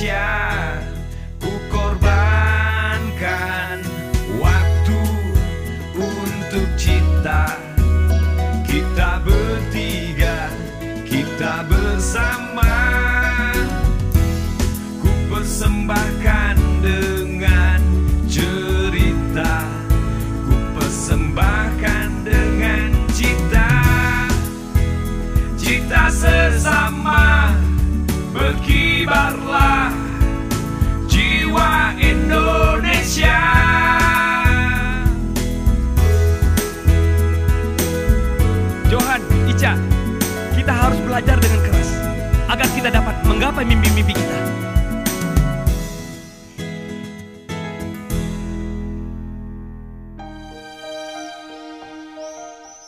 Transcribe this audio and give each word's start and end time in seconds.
Indonesia 0.00 0.47
Berkibarlah 29.08 29.88
Jiwa 31.08 31.96
Indonesia. 31.96 33.40
Johan, 38.92 39.24
Ica 39.48 39.80
Kita 40.52 40.72
harus 40.76 41.00
belajar 41.08 41.40
dengan 41.40 41.60
keras 41.64 41.90
Agar 42.52 42.68
kita 42.76 42.92
dapat 42.92 43.16
menggapai 43.24 43.64
mimpi-mimpi 43.64 44.12
kita. 44.12 44.38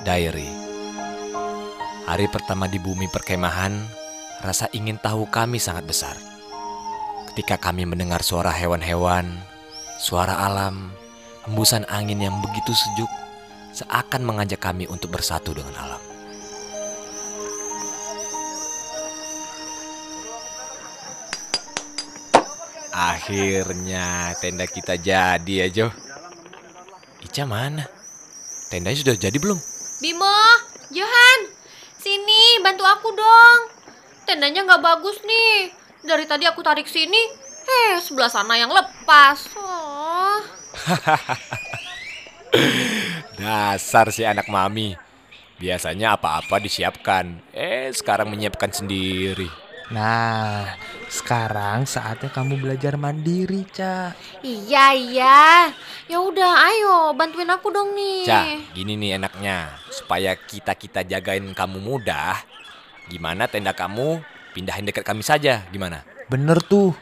Diary. 0.05 0.53
Hari 2.05 2.29
pertama 2.29 2.69
di 2.69 2.77
bumi 2.77 3.09
perkemahan, 3.09 4.00
rasa 4.41 4.67
ingin 4.73 4.97
tahu 4.97 5.29
kami 5.29 5.61
sangat 5.61 5.85
besar. 5.85 6.17
Ketika 7.33 7.61
kami 7.61 7.87
mendengar 7.87 8.25
suara 8.25 8.51
hewan-hewan, 8.51 9.29
suara 10.01 10.45
alam, 10.45 10.91
hembusan 11.47 11.87
angin 11.87 12.19
yang 12.19 12.37
begitu 12.43 12.75
sejuk, 12.75 13.11
seakan 13.71 14.27
mengajak 14.27 14.59
kami 14.59 14.89
untuk 14.91 15.15
bersatu 15.15 15.55
dengan 15.55 15.77
alam. 15.79 16.03
Akhirnya 22.91 24.35
tenda 24.43 24.67
kita 24.67 24.99
jadi 24.99 25.65
ya 25.65 25.67
Jo. 25.71 25.87
Ica 27.23 27.47
mana? 27.47 27.87
Tendanya 28.69 28.99
sudah 28.99 29.17
jadi 29.17 29.39
belum? 29.39 29.57
Bimo, 30.03 30.39
Johan, 30.91 31.39
sini 32.03 32.59
bantu 32.65 32.83
aku 32.87 33.09
dong. 33.15 33.50
Tendanya 34.31 34.63
nggak 34.63 34.79
bagus 34.79 35.19
nih. 35.27 35.75
Dari 36.07 36.23
tadi 36.23 36.47
aku 36.47 36.63
tarik 36.63 36.87
sini, 36.87 37.19
eh 37.67 37.99
sebelah 37.99 38.31
sana 38.31 38.55
yang 38.55 38.71
lepas. 38.71 39.51
Oh. 39.59 40.39
Dasar 43.43 44.15
si 44.15 44.23
anak 44.23 44.47
mami. 44.47 44.95
Biasanya 45.59 46.15
apa-apa 46.15 46.63
disiapkan. 46.63 47.43
Eh, 47.51 47.91
sekarang 47.91 48.31
menyiapkan 48.31 48.71
sendiri. 48.71 49.51
Nah, 49.91 50.79
sekarang 51.11 51.83
saatnya 51.83 52.31
kamu 52.31 52.63
belajar 52.63 52.95
mandiri, 52.95 53.67
Ca. 53.75 54.15
Iya 54.47 54.95
iya. 54.95 55.75
Ya 56.07 56.23
udah, 56.23 56.71
ayo 56.71 57.11
bantuin 57.19 57.51
aku 57.51 57.75
dong 57.75 57.99
nih. 57.99 58.31
Ca, 58.31 58.47
gini 58.79 58.95
nih 58.95 59.19
enaknya. 59.19 59.75
Supaya 59.91 60.39
kita-kita 60.39 61.03
jagain 61.03 61.51
kamu 61.51 61.83
mudah, 61.83 62.39
gimana 63.11 63.51
tenda 63.51 63.75
kamu 63.75 64.23
pindahin 64.55 64.87
dekat 64.87 65.03
kami 65.03 65.27
saja, 65.27 65.67
gimana? 65.75 66.07
Bener 66.31 66.63
tuh. 66.63 66.95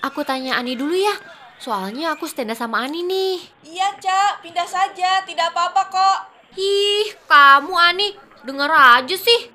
Aku 0.00 0.22
tanya 0.22 0.56
Ani 0.56 0.78
dulu 0.78 0.94
ya. 0.94 1.12
Soalnya 1.60 2.14
aku 2.14 2.24
stand 2.30 2.54
sama 2.54 2.86
Ani 2.86 3.02
nih. 3.04 3.36
Iya, 3.66 3.92
Cak. 3.98 4.46
Pindah 4.46 4.64
saja. 4.64 5.20
Tidak 5.26 5.46
apa-apa 5.52 5.82
kok. 5.92 6.18
Ih, 6.56 7.12
kamu 7.28 7.74
Ani, 7.76 8.08
denger 8.46 8.70
aja 8.70 9.16
sih. 9.18 9.50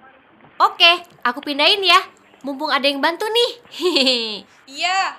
Oke, 0.61 1.01
aku 1.25 1.41
pindahin 1.41 1.81
ya. 1.81 1.97
Mumpung 2.45 2.69
ada 2.69 2.85
yang 2.85 2.99
bantu 2.99 3.25
nih. 3.25 3.51
Iya. 4.65 5.17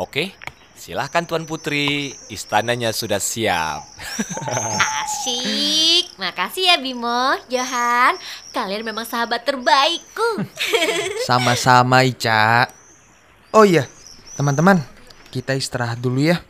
Oke, 0.00 0.32
silahkan 0.80 1.28
Tuan 1.28 1.44
Putri. 1.44 2.16
Istananya 2.32 2.96
sudah 2.96 3.20
siap. 3.20 3.84
Asik. 5.04 6.16
Makasih 6.16 6.72
ya 6.72 6.76
Bimo, 6.80 7.36
Johan. 7.52 8.16
Kalian 8.56 8.82
memang 8.82 9.04
sahabat 9.04 9.44
terbaikku. 9.44 10.48
Sama-sama, 11.28 12.00
Ica. 12.08 12.72
Oh 13.52 13.68
iya, 13.68 13.84
teman-teman, 14.40 14.80
kita 15.28 15.52
istirahat 15.52 16.00
dulu 16.00 16.24
ya. 16.24 16.40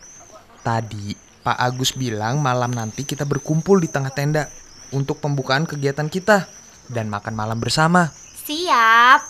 Tadi 0.62 1.16
Pak 1.42 1.58
Agus 1.58 1.97
bilang 1.97 2.38
malam 2.38 2.70
nanti 2.70 3.02
kita 3.02 3.26
berkumpul 3.26 3.80
di 3.82 3.88
tengah 3.88 4.12
tenda 4.12 4.47
untuk 4.92 5.18
pembukaan 5.18 5.64
kegiatan 5.64 6.06
kita 6.06 6.47
dan 6.86 7.10
makan 7.10 7.34
malam 7.34 7.58
bersama. 7.58 8.12
Siap. 8.47 9.20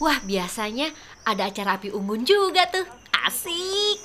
Wah, 0.00 0.18
biasanya 0.24 0.94
ada 1.28 1.50
acara 1.50 1.76
api 1.76 1.92
unggun 1.92 2.24
juga 2.24 2.64
tuh. 2.70 2.99
Asik. 3.26 4.04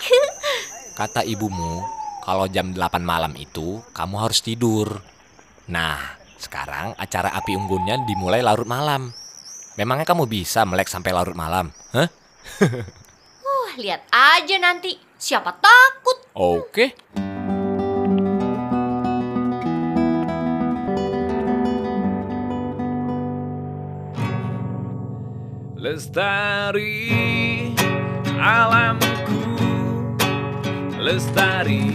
Kata 0.99 1.23
ibumu, 1.23 1.83
kalau 2.23 2.47
jam 2.51 2.71
8 2.75 2.99
malam 3.03 3.31
itu 3.39 3.79
kamu 3.95 4.15
harus 4.19 4.43
tidur. 4.43 4.99
Nah, 5.71 5.99
sekarang 6.35 6.95
acara 6.99 7.31
api 7.35 7.55
unggunnya 7.55 8.01
dimulai 8.03 8.43
larut 8.43 8.67
malam. 8.67 9.11
Memangnya 9.75 10.07
kamu 10.07 10.27
bisa 10.27 10.63
melek 10.63 10.87
sampai 10.87 11.11
larut 11.11 11.35
malam? 11.35 11.71
Hah? 11.91 12.07
Wah, 13.45 13.71
lihat 13.79 14.07
aja 14.11 14.55
nanti. 14.59 14.95
Siapa 15.15 15.51
takut? 15.59 16.17
Oke. 16.35 16.95
Lestari 25.75 27.05
Lestari 31.05 31.85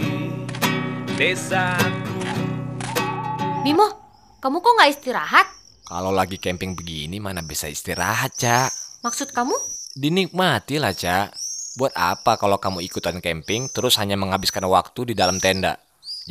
desaku 1.19 2.15
Bimo, 3.59 3.83
kamu 4.39 4.63
kok 4.63 4.71
nggak 4.71 4.87
istirahat? 4.95 5.47
Kalau 5.83 6.15
lagi 6.15 6.39
camping 6.39 6.79
begini 6.79 7.19
mana 7.19 7.43
bisa 7.43 7.67
istirahat, 7.67 8.31
Cak? 8.39 8.71
Maksud 9.03 9.35
kamu? 9.35 9.51
Dinikmati 9.99 10.79
lah, 10.79 10.95
Cak. 10.95 11.35
Buat 11.75 11.91
apa 11.99 12.39
kalau 12.39 12.55
kamu 12.55 12.87
ikutan 12.87 13.19
camping 13.19 13.67
terus 13.67 13.99
hanya 13.99 14.15
menghabiskan 14.15 14.63
waktu 14.71 15.11
di 15.11 15.13
dalam 15.19 15.43
tenda? 15.43 15.75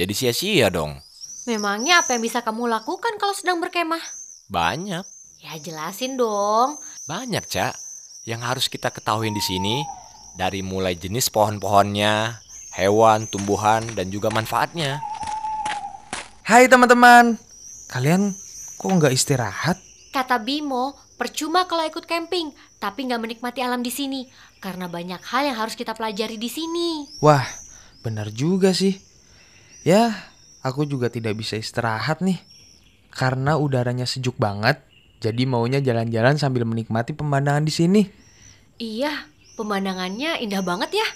Jadi 0.01 0.17
sia-sia 0.17 0.73
dong. 0.73 0.97
Memangnya 1.45 2.01
apa 2.01 2.17
yang 2.17 2.25
bisa 2.25 2.41
kamu 2.41 2.65
lakukan 2.65 3.21
kalau 3.21 3.37
sedang 3.37 3.61
berkemah? 3.61 4.01
Banyak, 4.49 5.05
Ya 5.45 5.53
jelasin 5.61 6.17
dong. 6.17 6.81
banyak, 7.05 7.45
Cak. 7.45 7.77
Yang 8.25 8.41
harus 8.41 8.67
kita 8.73 8.89
ketahui 8.89 9.29
di 9.37 9.45
sini 9.45 9.85
dari 10.33 10.65
mulai 10.65 10.97
jenis 10.97 11.29
pohon-pohonnya, 11.29 12.41
hewan, 12.75 13.27
tumbuhan, 13.27 13.83
dan 13.95 14.09
juga 14.11 14.31
manfaatnya. 14.31 15.03
Hai 16.47 16.67
teman-teman, 16.67 17.39
kalian 17.91 18.35
kok 18.79 18.91
nggak 18.91 19.15
istirahat? 19.15 19.79
Kata 20.11 20.43
Bimo, 20.43 20.99
percuma 21.15 21.71
kalau 21.71 21.87
ikut 21.87 22.07
camping, 22.11 22.51
tapi 22.83 23.07
nggak 23.07 23.23
menikmati 23.23 23.63
alam 23.63 23.85
di 23.85 23.93
sini. 23.95 24.27
Karena 24.59 24.91
banyak 24.91 25.23
hal 25.23 25.47
yang 25.47 25.57
harus 25.57 25.79
kita 25.79 25.95
pelajari 25.95 26.37
di 26.37 26.51
sini. 26.51 27.07
Wah, 27.23 27.47
benar 28.03 28.35
juga 28.35 28.75
sih. 28.75 28.99
Ya, 29.87 30.13
aku 30.61 30.85
juga 30.85 31.09
tidak 31.09 31.39
bisa 31.39 31.57
istirahat 31.57 32.21
nih. 32.21 32.43
Karena 33.15 33.57
udaranya 33.57 34.05
sejuk 34.07 34.35
banget, 34.37 34.83
jadi 35.21 35.45
maunya 35.47 35.79
jalan-jalan 35.85 36.41
sambil 36.41 36.65
menikmati 36.65 37.13
pemandangan 37.13 37.65
di 37.65 37.73
sini. 37.73 38.03
Iya, 38.81 39.29
pemandangannya 39.61 40.41
indah 40.41 40.65
banget 40.65 40.97
ya. 40.97 41.09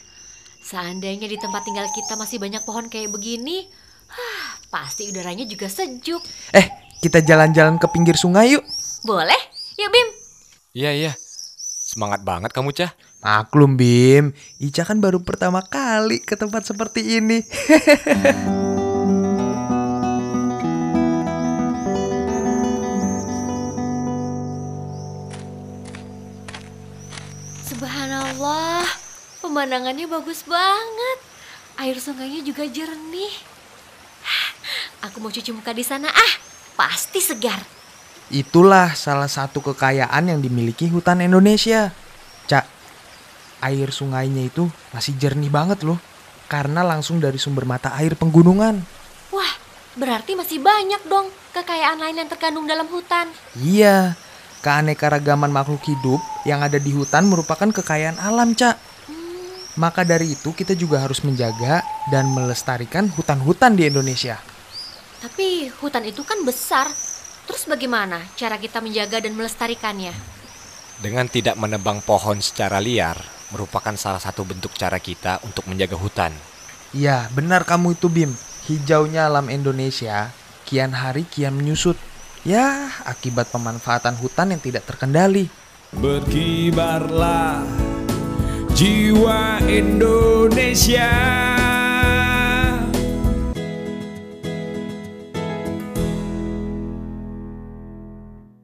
Seandainya 0.65 1.29
di 1.29 1.37
tempat 1.37 1.61
tinggal 1.69 1.85
kita 1.93 2.17
masih 2.17 2.41
banyak 2.41 2.65
pohon 2.65 2.89
kayak 2.89 3.13
begini, 3.13 3.69
ah, 4.09 4.57
pasti 4.73 5.13
udaranya 5.13 5.45
juga 5.45 5.69
sejuk. 5.69 6.25
Eh, 6.57 6.67
kita 7.05 7.21
jalan-jalan 7.21 7.77
ke 7.77 7.85
pinggir 7.93 8.17
sungai 8.17 8.57
yuk. 8.57 8.65
Boleh? 9.05 9.37
Yuk 9.77 9.91
Bim. 9.93 10.09
Iya, 10.73 10.91
iya. 10.97 11.13
Semangat 11.85 12.25
banget 12.25 12.57
kamu, 12.57 12.73
Cah. 12.73 12.97
Maklum 13.21 13.77
Bim, 13.77 14.33
Ica 14.57 14.89
kan 14.89 15.01
baru 15.05 15.21
pertama 15.21 15.61
kali 15.61 16.25
ke 16.25 16.33
tempat 16.33 16.65
seperti 16.65 17.21
ini. 17.21 17.45
pemandangannya 29.65 30.05
bagus 30.05 30.45
banget. 30.45 31.19
Air 31.81 31.97
sungainya 31.97 32.45
juga 32.45 32.69
jernih. 32.69 33.33
Aku 35.09 35.25
mau 35.25 35.33
cuci 35.33 35.57
muka 35.57 35.73
di 35.73 35.81
sana 35.81 36.13
ah, 36.13 36.33
pasti 36.77 37.25
segar. 37.25 37.65
Itulah 38.29 38.93
salah 38.93 39.25
satu 39.25 39.65
kekayaan 39.65 40.29
yang 40.29 40.45
dimiliki 40.45 40.93
hutan 40.93 41.25
Indonesia. 41.25 41.97
Cak, 42.45 42.69
air 43.65 43.89
sungainya 43.89 44.53
itu 44.53 44.69
masih 44.93 45.17
jernih 45.17 45.49
banget 45.49 45.81
loh. 45.81 45.97
Karena 46.45 46.85
langsung 46.85 47.17
dari 47.17 47.41
sumber 47.41 47.65
mata 47.65 47.89
air 47.97 48.13
penggunungan. 48.21 48.85
Wah, 49.33 49.53
berarti 49.97 50.37
masih 50.37 50.61
banyak 50.61 51.09
dong 51.09 51.33
kekayaan 51.57 52.05
lain 52.05 52.21
yang 52.21 52.29
terkandung 52.29 52.69
dalam 52.69 52.85
hutan. 52.93 53.33
Iya, 53.57 54.13
keanekaragaman 54.61 55.49
makhluk 55.49 55.81
hidup 55.89 56.21
yang 56.45 56.61
ada 56.61 56.77
di 56.77 56.93
hutan 56.93 57.33
merupakan 57.33 57.73
kekayaan 57.73 58.21
alam, 58.21 58.53
Cak. 58.53 58.93
Maka 59.75 60.07
dari 60.07 60.39
itu 60.39 60.55
kita 60.55 60.79
juga 60.79 61.03
harus 61.03 61.19
menjaga 61.27 61.83
dan 62.07 62.31
melestarikan 62.31 63.11
hutan-hutan 63.11 63.75
di 63.75 63.91
Indonesia. 63.91 64.39
Tapi 65.19 65.67
hutan 65.83 66.07
itu 66.07 66.23
kan 66.23 66.47
besar. 66.47 66.87
Terus 67.45 67.67
bagaimana 67.67 68.23
cara 68.39 68.55
kita 68.57 68.79
menjaga 68.79 69.19
dan 69.19 69.35
melestarikannya? 69.35 70.15
Dengan 71.03 71.27
tidak 71.27 71.59
menebang 71.59 71.99
pohon 72.07 72.39
secara 72.39 72.79
liar 72.79 73.19
merupakan 73.51 73.95
salah 73.99 74.23
satu 74.23 74.47
bentuk 74.47 74.75
cara 74.79 75.03
kita 75.03 75.43
untuk 75.43 75.67
menjaga 75.67 75.99
hutan. 75.99 76.33
Iya, 76.95 77.27
benar 77.35 77.67
kamu 77.67 77.99
itu 77.99 78.07
Bim. 78.07 78.31
Hijaunya 78.71 79.27
alam 79.27 79.51
Indonesia 79.51 80.31
kian 80.65 80.95
hari 80.95 81.27
kian 81.27 81.53
menyusut. 81.55 81.99
Ya, 82.47 82.91
akibat 83.09 83.51
pemanfaatan 83.51 84.17
hutan 84.21 84.53
yang 84.55 84.61
tidak 84.61 84.87
terkendali. 84.87 85.49
Berkibarlah 85.95 87.84
jiwa 88.75 89.61
Indonesia 89.69 91.11